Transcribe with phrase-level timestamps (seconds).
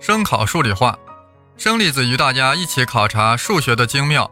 [0.00, 0.98] 声考数理化，
[1.58, 4.28] 生粒子与大家一起考察数学的精妙、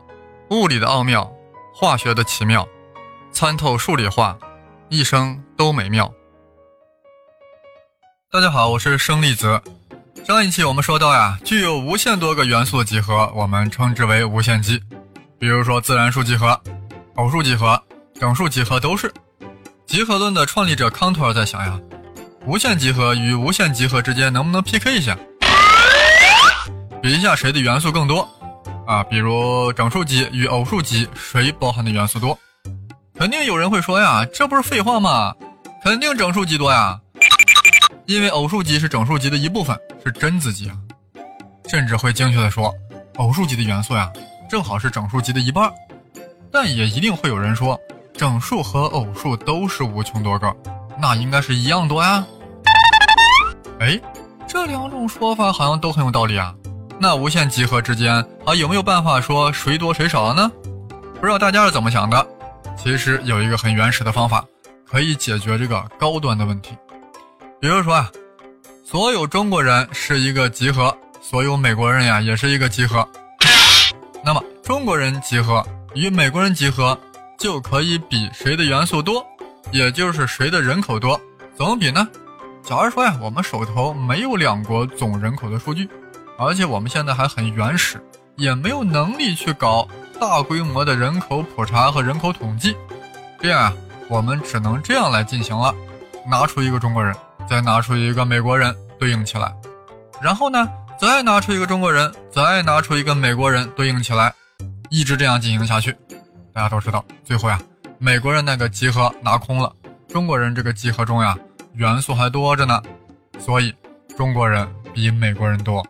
[0.48, 1.30] 物理的奥妙、
[1.74, 2.66] 化学的奇妙，
[3.32, 4.34] 参透数理化，
[4.88, 6.10] 一生都美妙。
[8.32, 9.60] 大家好，我是生粒子。
[10.26, 14.82] 上一期我们说到呀，具有无限多个元素的集合，我们称之为无限极。
[15.38, 16.58] 比如说自然数集合、
[17.16, 17.80] 偶数集合、
[18.18, 19.12] 整数集合都是。
[19.86, 21.78] 集合论的创立者康托尔在想呀，
[22.46, 25.16] 无限集合与无限集合之间能不能 PK 一下？
[27.00, 28.28] 比一下谁的元素更多
[28.86, 29.02] 啊？
[29.04, 32.36] 比如整数集与偶数集，谁包含的元素多？
[33.16, 35.34] 肯定有人会说呀，这不是废话吗？
[35.82, 36.98] 肯定整数集多呀，
[38.06, 40.76] 因为偶数集是整数集的一部分，是真子集啊。
[41.68, 42.74] 甚至会精确的说，
[43.16, 44.10] 偶数集的元素呀，
[44.48, 45.70] 正好是整数集的一半。
[46.50, 47.78] 但也一定会有人说，
[48.14, 50.54] 整数和偶数都是无穷多个，
[50.98, 52.26] 那应该是一样多呀。
[53.78, 54.00] 哎，
[54.48, 56.54] 这两种说法好像都很有道理啊。
[57.00, 60.50] 那无限集合之间啊有没有办法说谁多谁少呢？
[61.20, 62.26] 不知道大家是怎么想的？
[62.76, 64.44] 其实有一个很原始的方法
[64.84, 66.76] 可以解决这个高端的问题。
[67.60, 68.10] 比如说啊，
[68.84, 73.08] 所有中国人是一个集合，所有美国人呀也是一个集合。
[74.24, 75.64] 那么中国人集合
[75.94, 76.98] 与美国人集合
[77.38, 79.24] 就可以比谁的元素多，
[79.70, 81.20] 也就是谁的人口多。
[81.56, 82.06] 怎么比呢？
[82.62, 85.88] 假如说呀，我们手头没有两国总人口的数据。
[86.38, 88.00] 而且我们现在还很原始，
[88.36, 89.88] 也没有能力去搞
[90.20, 92.76] 大规模的人口普查和人口统计。
[93.40, 93.74] 这样啊，
[94.08, 95.74] 我们只能这样来进行了：
[96.24, 97.12] 拿出一个中国人，
[97.48, 99.52] 再拿出一个美国人对应起来，
[100.22, 104.32] 然后呢，再拿出一个中国人，再拿出一个美国人对应起来，
[104.90, 105.92] 一直这样进行下去。
[106.52, 107.60] 大家都知道，最后呀，
[107.98, 109.72] 美国人那个集合拿空了，
[110.08, 111.36] 中国人这个集合中呀，
[111.74, 112.80] 元素还多着呢，
[113.40, 113.74] 所以
[114.16, 115.84] 中国人比美国人多。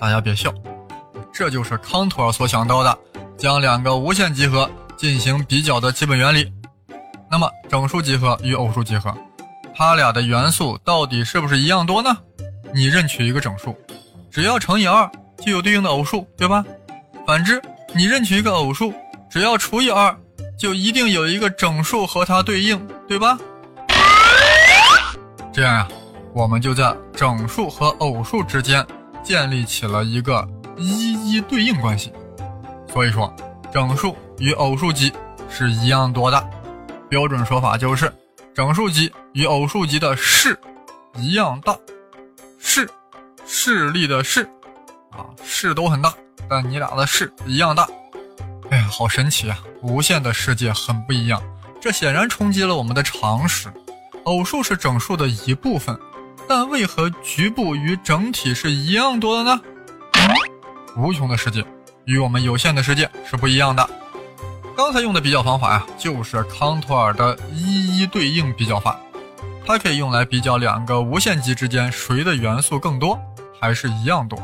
[0.00, 0.52] 大家别笑，
[1.32, 2.98] 这就是康托尔所想到的，
[3.36, 6.52] 将两个无限集合进行比较的基本原理。
[7.30, 9.14] 那么整数集合与偶数集合，
[9.74, 12.16] 它俩的元素到底是不是一样多呢？
[12.72, 13.76] 你任取一个整数，
[14.30, 15.10] 只要乘以二
[15.44, 16.64] 就有对应的偶数，对吧？
[17.26, 17.60] 反之，
[17.94, 18.94] 你任取一个偶数，
[19.28, 20.16] 只要除以二
[20.56, 23.38] 就一定有一个整数和它对应，对吧？
[25.52, 25.88] 这样呀，
[26.32, 28.86] 我们就在整数和偶数之间。
[29.22, 30.46] 建立起了一个
[30.76, 32.12] 一一对应关系，
[32.92, 33.34] 所以说
[33.72, 35.12] 整数与偶数集
[35.48, 36.50] 是一样多的。
[37.08, 38.12] 标准说法就是
[38.54, 40.58] 整数集与偶数集的势
[41.16, 41.76] 一样大，
[42.58, 42.88] 势
[43.46, 44.48] 势力的势
[45.10, 46.14] 啊势都很大，
[46.48, 47.88] 但你俩的势一样大。
[48.70, 49.58] 哎呀，好神奇啊！
[49.80, 51.42] 无限的世界很不一样，
[51.80, 53.72] 这显然冲击了我们的常识。
[54.24, 55.98] 偶数是整数的一部分。
[56.48, 59.60] 但为何局部与整体是一样多的呢？
[60.96, 61.64] 无穷的世界
[62.06, 63.88] 与我们有限的世界是不一样的。
[64.74, 68.98] 刚才用的比较方法呀，就是康托尔的一一对应比较法，
[69.66, 73.18] 它可以用来比较两个无限极之间谁的元素更多，
[73.60, 74.38] 还是一样多。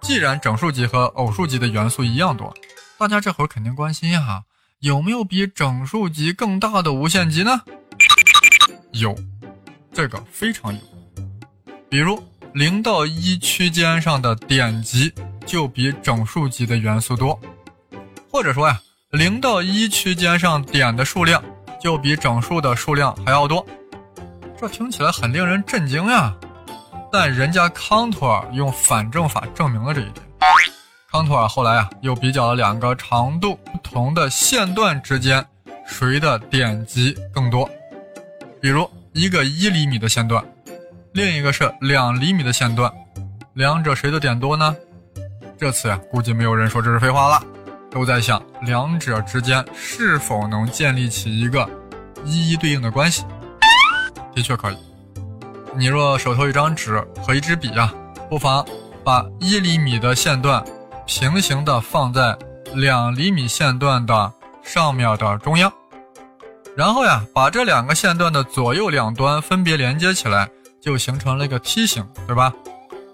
[0.00, 2.52] 既然整数极和偶数极的元素一样多，
[2.98, 4.42] 大家这会儿肯定关心哈，
[4.80, 7.62] 有没有比整数极更大的无限极呢？
[8.92, 9.14] 有，
[9.92, 10.80] 这个非常有。
[11.90, 12.22] 比如
[12.52, 15.10] 零到一区间上的点集
[15.46, 17.38] 就比整数集的元素多，
[18.30, 18.78] 或者说呀，
[19.10, 21.42] 零到一区间上点的数量
[21.80, 23.64] 就比整数的数量还要多。
[24.60, 26.34] 这听起来很令人震惊呀，
[27.10, 30.26] 但人家康托尔用反证法证明了这一点。
[31.10, 35.42] 康托尔后来啊，又比较了两个长度不同的线段之间
[35.86, 37.66] 谁的点集更多，
[38.60, 40.44] 比如一个一厘米的线段。
[41.18, 42.88] 另一个是两厘米的线段，
[43.54, 44.76] 两者谁的点多呢？
[45.58, 47.42] 这次呀，估计没有人说这是废话了，
[47.90, 51.68] 都在想两者之间是否能建立起一个
[52.24, 53.24] 一一对应的关系。
[54.32, 54.76] 的确可以。
[55.74, 57.92] 你若手头一张纸和一支笔啊，
[58.30, 58.64] 不妨
[59.02, 60.64] 把一厘米的线段
[61.04, 62.38] 平行的放在
[62.76, 64.32] 两厘米线段的
[64.62, 65.72] 上面的中央，
[66.76, 70.48] 然后呀，把这两个线段的左右两端分别连接起来。
[70.88, 72.50] 就形成了一个梯形，对吧？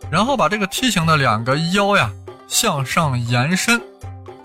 [0.08, 2.08] 然后把这个梯形的两个腰呀
[2.46, 3.82] 向上延伸，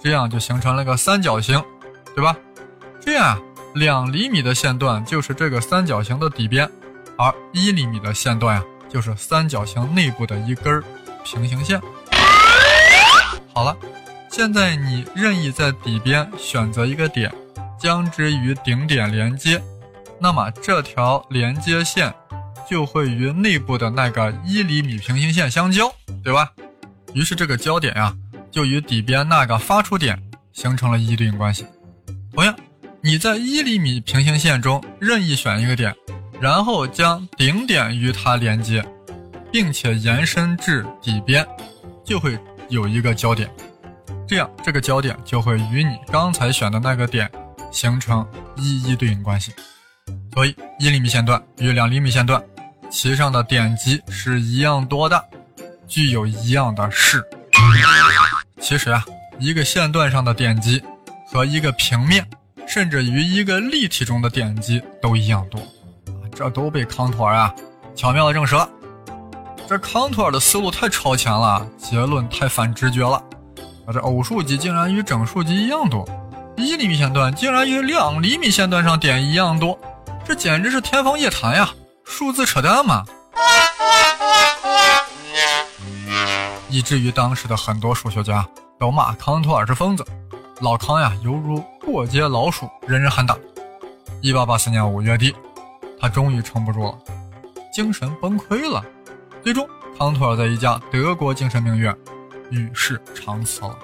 [0.02, 1.64] 这样就形成了个三角形，
[2.16, 2.36] 对吧？
[3.00, 3.40] 这样，
[3.76, 6.68] 两厘米的线段就是这个三角形的底边，
[7.20, 10.84] 而一厘米的线段呀就是三角形内部的一根
[11.24, 11.80] 平行线。
[13.54, 13.78] 好了，
[14.32, 17.32] 现在你任意在底边选择一个点，
[17.80, 19.62] 将之与顶点连接，
[20.20, 22.12] 那么这条连接线
[22.70, 25.92] 就会与内部的那个一厘米平行线相交，
[26.24, 26.52] 对吧？
[27.16, 28.16] 于是这个交点呀，
[28.52, 30.22] 就与底边那个发出点
[30.54, 31.66] 形成了一一对应关系。
[32.32, 32.56] 同样，
[33.02, 35.96] 你在一厘米平行线中任意选一个点，
[36.40, 38.86] 然后将顶点与它连接，
[39.52, 41.44] 并且延伸至底边，
[42.06, 42.38] 就会
[42.70, 43.50] 有一个交点。
[44.28, 47.28] 这样，这个交点就会与你刚才选的那个点
[47.72, 48.24] 形成
[48.58, 49.52] 一一对应关系。
[50.34, 52.42] 所以，一厘米线段与两厘米线段，
[52.90, 55.24] 其上的点积是一样多的，
[55.88, 57.24] 具有一样的势。
[58.60, 59.06] 其实啊，
[59.38, 60.82] 一个线段上的点积
[61.32, 62.28] 和一个平面，
[62.68, 65.62] 甚至于一个立体中的点积都一样多。
[66.36, 67.54] 这都被康托尔啊
[67.96, 68.68] 巧妙的证实了。
[69.68, 73.22] 这康托尔的思路太超前了，结论太反直觉了。
[73.92, 76.08] 这偶数级竟然与整数级一样多，
[76.58, 79.80] 一厘米线段竟然与两厘米线段上点一样多，
[80.26, 81.70] 这简直是天方夜谭呀！
[82.10, 83.06] 数字扯淡嘛！
[86.68, 88.46] 以至于当时的很多数学家
[88.80, 90.04] 都骂康托尔是疯子，
[90.60, 93.38] 老康呀犹如过街老鼠，人人喊打。
[94.22, 95.34] 一八八四年五月底，
[96.02, 96.98] 他终于撑不住了，
[97.72, 98.84] 精神崩溃了，
[99.44, 99.66] 最终
[99.98, 101.96] 康托尔在一家德国精神病院。
[102.52, 103.78] 与世长辞了，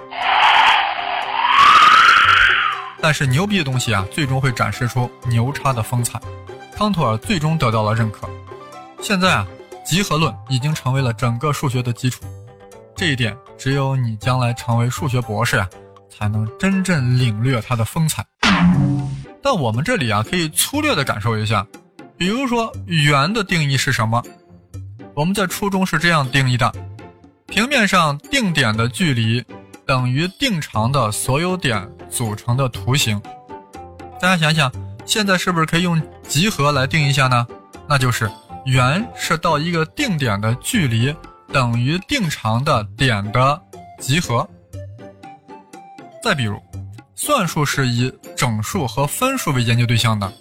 [3.00, 6.19] 但是牛逼的东西啊，最终会展示出牛叉的风采。
[6.75, 8.30] 康托尔最终得到了认可。
[9.01, 9.48] 现在啊，
[9.86, 12.25] 集合论已经成为了整个数学的基础。
[12.95, 15.69] 这一点，只有你将来成为数学博士啊，
[16.10, 18.25] 才能真正领略它的风采。
[19.42, 21.66] 但我们这里啊，可以粗略的感受一下，
[22.18, 24.21] 比如说圆的定义是什么？
[25.13, 26.74] 我们在初中是这样定义的。
[27.48, 29.42] 平面上定点的距离
[29.86, 33.21] 等于定长的所有点组成的图形。
[34.19, 34.71] 大家想想，
[35.06, 37.45] 现在是不是可以用集合来定一下呢？
[37.88, 38.30] 那就是
[38.66, 41.16] 圆是到一个定点的距离
[41.51, 43.62] 等于定长的点的
[44.00, 44.48] 集合。
[46.24, 46.60] 再比如，
[47.16, 50.31] 算术是以整数和分数为研究对象的，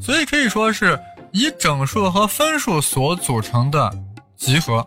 [0.00, 0.98] 所以可以说是
[1.32, 3.92] 以整数和分数所组成的
[4.36, 4.86] 集合。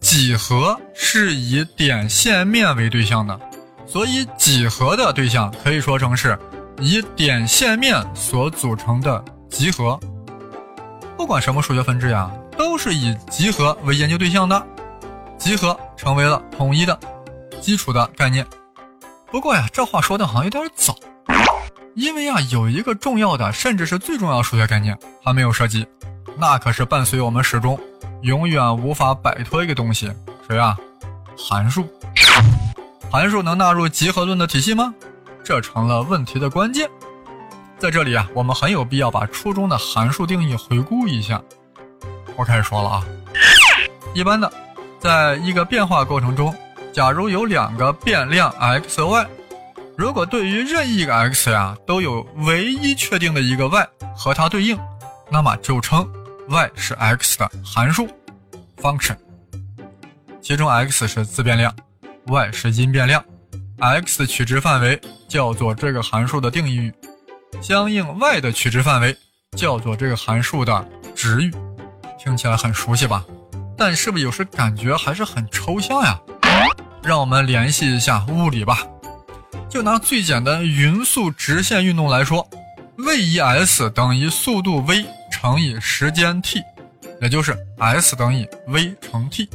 [0.00, 3.40] 几何是以点线面为对象的，
[3.86, 6.38] 所以几何的对象可以说成是
[6.78, 9.24] 以点线面所组成的
[9.54, 9.98] 集合。
[11.16, 12.28] 不管什么数学分支呀，
[12.58, 14.60] 都是以集合为研究对象的，
[15.38, 16.98] 集合成为了统一的
[17.60, 18.44] 基础的概念。
[19.30, 20.96] 不过呀，这话说的好像有点早，
[21.94, 25.86] 因为啊，有一个重要的，甚至是最重要的数学概念还没有涉及，
[26.36, 27.78] 那可是伴随我们始终。
[28.22, 30.10] 永远无法摆脱一个东西，
[30.48, 30.76] 谁啊？
[31.38, 31.86] 函数。
[33.08, 34.92] 函数能纳入集合论的体系吗？
[35.44, 36.90] 这成了问题的关键。
[37.78, 41.42] 在这里啊，我们很有必要把初中的函数定义回顾一下。
[42.36, 43.04] 我开始说了啊。
[44.14, 44.50] 一般的，
[44.98, 46.54] 在一个变化过程中，
[46.92, 49.26] 假如有两个变量 x 和 y，
[49.96, 53.86] 如果对于任意一个 x 呀，都有唯一确定的一个 y
[54.16, 54.78] 和它对应，
[55.30, 56.08] 那么就称。
[56.48, 58.06] y 是 x 的函数
[58.80, 59.16] function，
[60.42, 61.74] 其中 x 是自变量
[62.26, 63.24] ，y 是因变量
[63.78, 66.94] ，x 取值范围叫做这个函数的定义域，
[67.62, 69.16] 相应 y 的取值范围
[69.56, 71.50] 叫做这个函数的值域。
[72.18, 73.24] 听起来很熟悉吧？
[73.76, 76.18] 但是不是有时感觉还是很抽象呀？
[77.02, 78.78] 让我们联系一下物理吧。
[79.68, 82.46] 就拿最简单匀速直线运动来说
[82.96, 85.04] ，v 一 s 等于速度 v。
[85.30, 86.62] 乘以时间 t，
[87.20, 89.46] 也就是 s 等于 v 乘 t。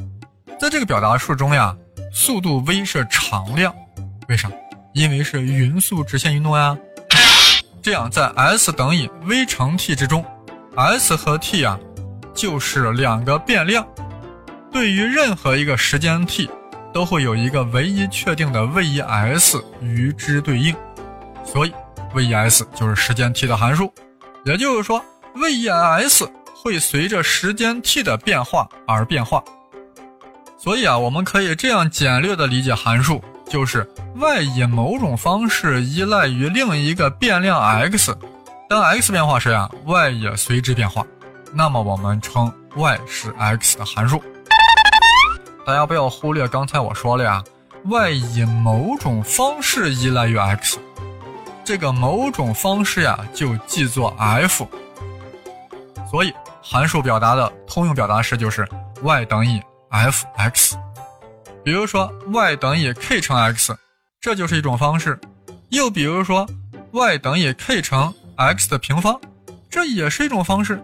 [0.59, 1.75] 在这个表达式中呀，
[2.13, 3.73] 速度 v 是常量，
[4.27, 4.51] 为啥？
[4.93, 6.77] 因为是匀速直线运动呀。
[7.81, 10.24] 这样在 s 等于 v 乘 t 之中
[10.75, 11.79] ，s 和 t 啊
[12.33, 13.86] 就是两个变量，
[14.71, 16.50] 对于任何一个时间 t，
[16.93, 20.75] 都会有一个唯一确定的 v 一 s 与之对应，
[21.45, 21.74] 所以
[22.13, 23.91] v 一 s 就是时间 t 的函数，
[24.45, 25.03] 也就是说。
[25.36, 29.41] v 一 s 会随着时间 t 的变化而变化，
[30.57, 38.15] 所以啊，我们可以这样简略的理解函数，就是 y 以某种方式依赖于另一个变量 x，
[38.69, 41.05] 当 x 变化时呀，y 也随之变化，
[41.51, 44.21] 那么我们称 y 是 x 的函数。
[45.65, 47.43] 大家不要忽略刚才我说了呀
[47.85, 50.77] ，y 以某种方式依赖于 x，
[51.65, 54.67] 这个某种方式呀就记作 f。
[56.09, 58.67] 所以，函数表达的通用表达式就是
[59.01, 60.75] y 等于 f(x)。
[61.69, 63.77] 比如说，y 等于 k 乘 x，
[64.19, 65.19] 这就是一种方式。
[65.69, 66.49] 又比如说
[66.89, 69.21] ，y 等于 k 乘 x 的平方，
[69.69, 70.83] 这也是一种方式。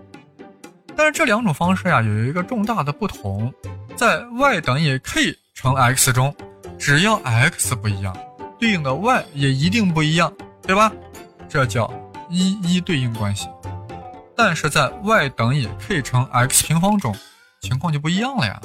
[0.95, 3.51] 但是这两种方式呀，有一个重大的不同，
[3.95, 6.31] 在 y 等于 k 乘 x 中，
[6.77, 8.15] 只要 x 不一样，
[8.59, 10.93] 对应的 y 也一定不一样，对吧？
[11.49, 11.91] 这叫
[12.29, 13.47] 一一对应关系。
[14.37, 17.15] 但是在 y 等于 k 乘 x 平方中，
[17.61, 18.61] 情况就不一样了呀。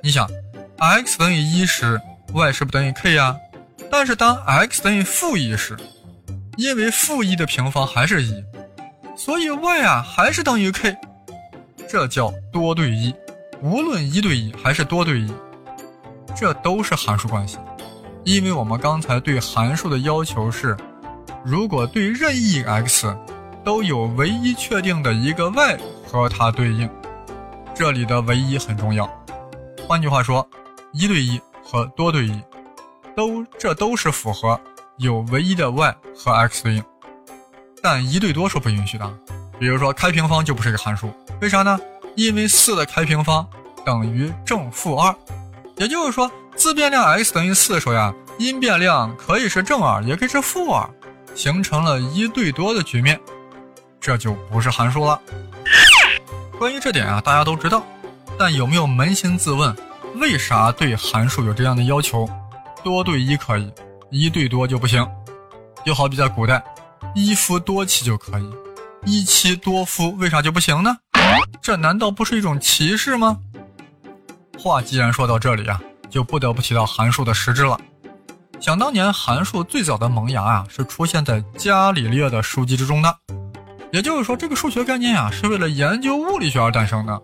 [0.00, 0.30] 你想
[0.80, 2.00] ，x 等于一时
[2.32, 3.36] ，y 是不等于 k 呀？
[3.90, 5.76] 但是当 x 等于负一时，
[6.56, 8.42] 因为负一的平方还是一，
[9.14, 10.96] 所以 y 啊还是等于 k。
[11.88, 13.14] 这叫多对一，
[13.60, 15.32] 无论一对一还是多对一，
[16.34, 17.58] 这都是函数关系。
[18.24, 20.76] 因为我们刚才对函数的要求是，
[21.44, 23.14] 如果对任意 x
[23.64, 26.88] 都有唯一确定的一个 y 和它对应，
[27.74, 29.10] 这里的唯一很重要。
[29.88, 30.48] 换句话说，
[30.92, 32.42] 一对一和多对一，
[33.16, 34.60] 都这都是符合
[34.98, 36.84] 有唯一的 y 和 x 对应，
[37.82, 39.18] 但一对多是不允许的。
[39.58, 41.12] 比如说开平方就不是一个函数。
[41.40, 41.78] 为啥呢？
[42.16, 43.46] 因为四的开平方
[43.84, 45.14] 等于正负二，
[45.76, 50.88] 也就是说自变量 x 等于四的时候呀，因变量可以是正二，也可以是负二，
[51.34, 53.18] 形成了一对多的局面，
[54.00, 55.20] 这就不是函数了。
[56.58, 57.82] 关于这点啊，大家都知道，
[58.38, 59.74] 但有没有扪心自问，
[60.16, 62.28] 为啥对函数有这样的要求？
[62.82, 63.72] 多对一可以，
[64.10, 65.06] 一对多就不行。
[65.84, 66.62] 就好比在古代，
[67.14, 68.50] 一夫多妻就可以，
[69.06, 70.96] 一妻多夫为啥就不行呢？
[71.62, 73.38] 这难道不是一种歧视吗？
[74.58, 77.80] 话既然说到这里啊，就不得不提到函数的实质了。
[78.58, 83.16] 想当年，函数最早的萌芽啊，是出现在伽利略的书籍之中的。
[83.90, 87.22] 也就是说，这个数学概念啊，是为了研究物理学而诞生的。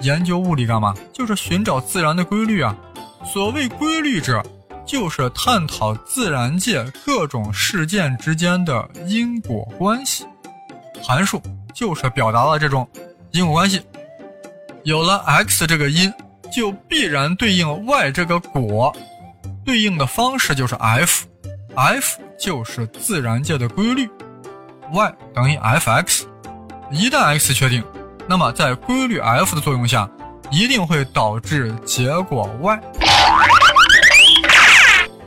[0.00, 0.94] 研究物理干嘛？
[1.12, 2.76] 就是寻找自然的规律啊。
[3.24, 4.42] 所谓规律者，
[4.84, 10.24] 就是探讨自然界各种事件之间的因果关系。
[11.02, 11.42] 函数
[11.74, 12.88] 就是表达了这种。
[13.32, 13.82] 因果关系
[14.84, 16.10] 有了 x 这个因，
[16.50, 18.94] 就必然对应 y 这个果，
[19.64, 24.08] 对应的方式就是 f，f 就是自然界的规律
[24.92, 26.22] ，y 等于 f(x)。
[26.90, 27.82] 一旦 x 确定，
[28.28, 30.08] 那么在规律 f 的作用下，
[30.50, 32.80] 一定会导致结果 y。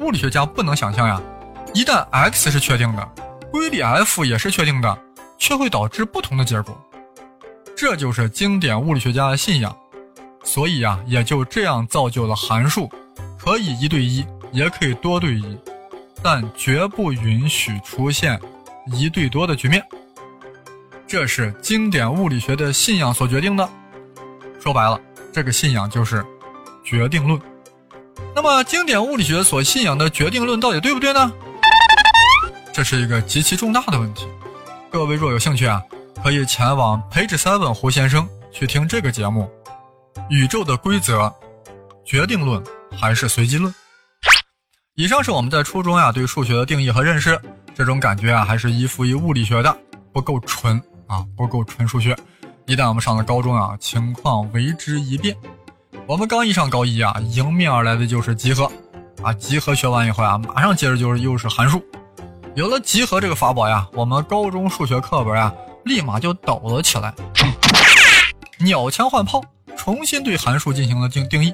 [0.01, 1.22] 物理学家不能想象呀，
[1.74, 3.10] 一旦 x 是确定的，
[3.51, 4.98] 规律 f 也是确定的，
[5.38, 6.77] 却会导致不同的结果。
[7.75, 9.74] 这就是经典物理学家的信仰，
[10.44, 12.89] 所以呀，也就这样造就了函数
[13.38, 15.58] 可以一对一，也可以多对一，
[16.22, 18.38] 但绝不允许出现
[18.91, 19.82] 一对多的局面。
[21.10, 23.68] 这是经典物理学的信仰所决定的。
[24.62, 25.01] 说白了，
[25.34, 26.24] 这个信仰就是
[26.84, 27.42] 决定论。
[28.36, 31.32] 那么，经典物理学所信仰的决定论到底对不对呢？
[32.72, 34.28] 这是一个极其重大的问题。
[34.92, 35.82] 各位若有兴趣啊。
[36.22, 39.50] 可以前往 Page Seven 胡先生去听这个节目。
[40.30, 41.34] 宇宙的规则，
[42.04, 42.62] 决定论
[42.92, 43.74] 还是随机论？
[44.96, 47.39] 以上是我们在初中呀对数学的定义和认识。
[47.74, 49.75] 这种感觉啊还是依附于物理学的，
[50.12, 52.16] 不够纯啊，不够纯数学。
[52.66, 55.36] 一旦我们上了高中啊，情况为之一变。
[56.08, 58.72] 我们刚一上高一啊，迎面而来的就是集合
[59.22, 61.84] 啊，集合学完以后啊，马上接着就是又是函数。
[62.56, 65.54] 有了集合这个法宝呀，我们高中数学课本啊。
[65.86, 67.12] 立马就抖了起来，
[68.60, 69.42] 鸟枪换炮，
[69.78, 71.54] 重新对函数进行了定定义。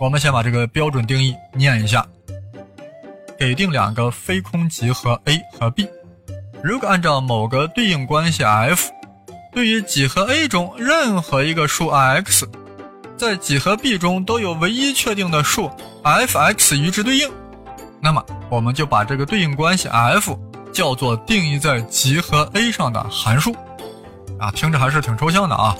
[0.00, 2.04] 我们先把这个标准定义念一下：
[3.38, 5.88] 给定两个非空集合 a 和 b，
[6.62, 8.90] 如果按照某个对应关系 f，
[9.52, 12.48] 对于几何 a 中任何一个数 x，
[13.16, 15.70] 在几何 b 中都有唯一确定的数
[16.02, 17.30] f(x) 与之对应，
[18.00, 20.38] 那么我们就把这个对应关系 f。
[20.72, 23.52] 叫做定义在集合 A 上的函数，
[24.38, 25.76] 啊，听着还是挺抽象的啊。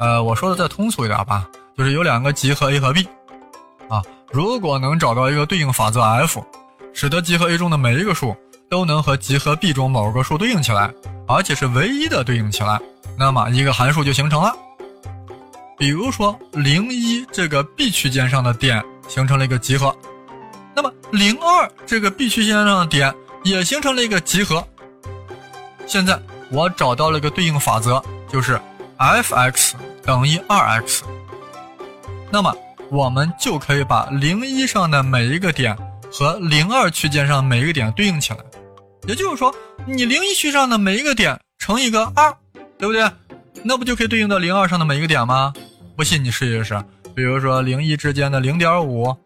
[0.00, 1.46] 呃，我说的再通俗一点吧，
[1.78, 3.08] 就是有两个集合 A 和 B，
[3.88, 4.02] 啊，
[4.32, 6.44] 如果能找到一个对应法则 f，
[6.92, 8.36] 使得集合 A 中的每一个数
[8.68, 10.92] 都能和集合 B 中某个数对应起来，
[11.26, 12.80] 而且是唯一的对应起来，
[13.18, 14.54] 那么一个函数就形成了。
[15.78, 19.94] 比如说零一这个 B 区间上的点形成了一个集合，
[20.74, 23.14] 那么零二这个 B 区间上的点。
[23.44, 24.66] 也形成了一个集合。
[25.86, 26.20] 现在
[26.50, 28.60] 我找到了一个对应法则，就是
[28.96, 31.02] f(x) 等于 2x。
[32.28, 32.52] 那么
[32.90, 35.78] 我们就可以把零一上的每一个点
[36.10, 38.40] 和零二区间上每一个点对应起来。
[39.06, 39.54] 也就是说，
[39.86, 42.36] 你零一区上的每一个点乘一个二，
[42.78, 43.10] 对不对？
[43.62, 45.52] 那不就可以对应到零二上的每一个点吗？
[45.96, 46.82] 不信你试一试。
[47.14, 49.16] 比如说零一之间的零点五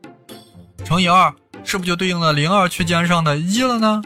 [0.85, 1.33] 乘以二。
[1.63, 4.03] 是不是就对应了零二区间上的一了呢？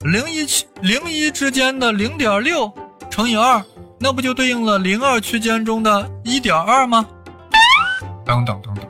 [0.00, 2.70] 零一区零一之间的零点六
[3.08, 3.64] 乘以二，
[4.00, 7.06] 那不就对应了零二区间中的一点二吗？
[8.26, 8.84] 等等等等。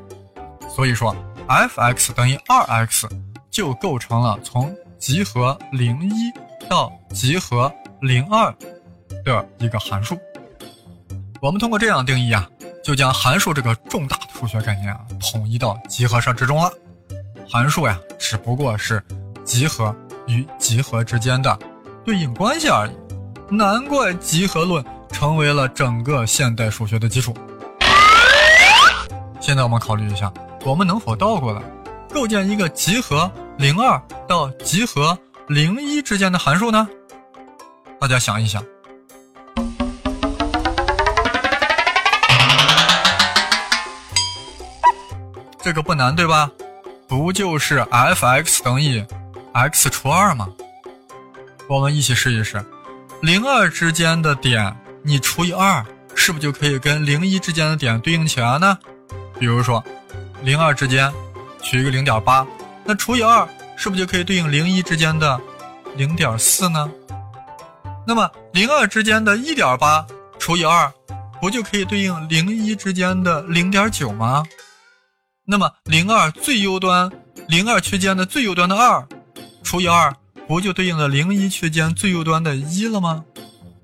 [0.75, 1.14] 所以说
[1.47, 3.07] ，f(x) 等于二 x
[3.50, 6.33] 就构成了从集合零一
[6.69, 8.55] 到集合零二
[9.25, 10.17] 的一个函数。
[11.41, 12.49] 我们通过这样定义啊，
[12.85, 16.71] 就将函数这个重大数学概念啊，统一到集合上之中了。
[17.51, 19.03] 函数呀，只不过是
[19.43, 19.93] 集合
[20.29, 21.59] 与集合之间的
[22.05, 22.93] 对应关系而已。
[23.53, 27.35] 难怪集合论成为了整个现代数学的基础。
[29.41, 30.33] 现在我们考虑一下，
[30.65, 31.61] 我们能否倒过来
[32.09, 33.29] 构建一个集合
[33.59, 35.17] 零二到集合
[35.47, 36.89] 零一之间的函数呢？
[38.01, 38.63] 大家想一想。
[45.61, 46.51] 这个不难，对吧？
[47.07, 49.05] 不就是 f(x) 等于
[49.53, 50.49] x 除二吗？
[51.69, 52.65] 我们一起试一试，
[53.21, 55.85] 零二之间的点你除以二，
[56.17, 58.77] 是不是就可以跟零一之间的点对应起来呢？
[59.39, 59.83] 比如说，
[60.43, 61.13] 零二之间
[61.63, 62.45] 取一个零点八，
[62.85, 65.41] 那除以二，是不是就可以对应零一之间的
[65.97, 66.91] 零点四呢？
[68.07, 70.05] 那么零二之间的一点八
[70.39, 70.93] 除以二，
[71.41, 74.45] 不就可以对应零一之间的零点九吗？
[75.45, 77.11] 那么零二最右端，
[77.49, 79.07] 零二区间的最右端的二，
[79.62, 80.12] 除以二，
[80.49, 83.25] 不就对应了零一区间最右端的一了吗？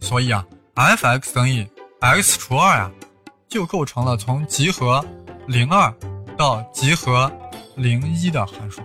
[0.01, 1.69] 所以啊，f(x) 等于
[2.01, 2.91] x 除二啊，
[3.49, 5.05] 就构成了从集合
[5.47, 5.93] 零二
[6.37, 7.31] 到集合
[7.79, 8.83] 零一的函数。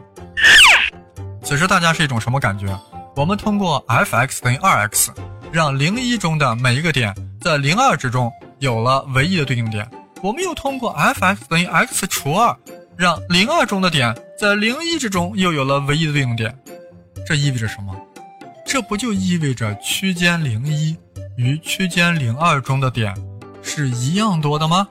[1.44, 2.68] 此时大家是一种什么感觉？
[3.16, 5.12] 我们通过 f(x) 等于二 x，
[5.52, 9.90] 让零一中的每一个点在零二之中有了唯一的对应点。
[10.22, 12.56] 我们又通过 f(x) 等于 x 除二，
[12.96, 16.58] 让零二中的点在零一之中又有了唯一的对应点。
[17.28, 17.94] 这意味着什么？
[18.66, 20.98] 这不就意味着区间零一
[21.36, 23.14] 与区间零二中的点
[23.62, 24.88] 是一样多的吗？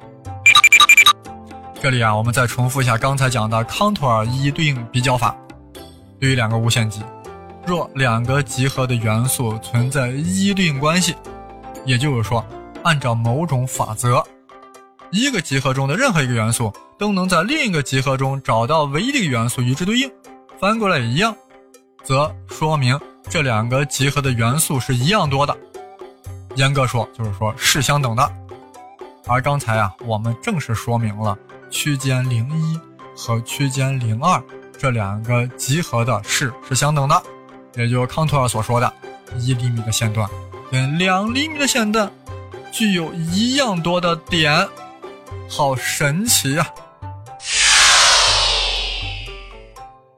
[1.83, 5.35] 这里啊，我们再重复一下刚才讲的康托尔一一对应比较法。
[6.21, 7.03] 对于两个无限极，
[7.67, 11.13] 若两个集合的元素存在一一对应关系，
[11.85, 12.47] 也就是说，
[12.85, 14.25] 按照某种法则。
[15.11, 20.09] 一个集合中的任何一个元素都能在另一个集合中找到唯一的一个元素与之对应，
[20.61, 21.35] 翻过来也一样，
[22.05, 22.97] 则说明
[23.29, 25.57] 这两个集合的元素是一样多的。
[26.55, 28.33] 严格说，就是说是相等的。
[29.27, 31.37] 而刚才啊，我们正是说明了
[31.73, 32.79] 区间零一
[33.17, 34.41] 和区间零二
[34.79, 37.21] 这两个集合的式是相等的，
[37.75, 38.93] 也就康托尔所说的，
[39.39, 40.29] 一厘米的线段
[40.71, 42.13] 跟两厘米的线段
[42.71, 44.69] 具有一样多的点。
[45.49, 46.67] 好神奇呀！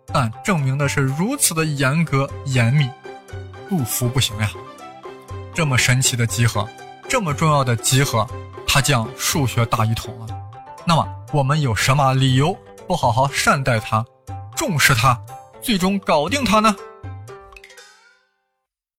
[0.06, 2.88] 但证明的是如此的严格严密，
[3.68, 4.50] 不服不行呀！
[5.52, 6.68] 这么神奇的集合，
[7.08, 8.28] 这么重要的集合，
[8.66, 10.26] 它将数学大一统了。
[10.84, 14.06] 那么我们有什么理由不好好善待他，
[14.54, 15.20] 重视他，
[15.60, 16.76] 最终搞定他呢？